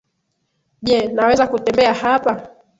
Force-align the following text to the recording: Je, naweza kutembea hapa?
Je, 0.81 1.07
naweza 1.07 1.47
kutembea 1.47 1.93
hapa? 1.93 2.47